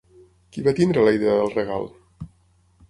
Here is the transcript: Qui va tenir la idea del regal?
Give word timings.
Qui 0.55 0.63
va 0.67 0.73
tenir 0.79 1.03
la 1.09 1.13
idea 1.19 1.37
del 1.41 1.55
regal? 1.59 1.89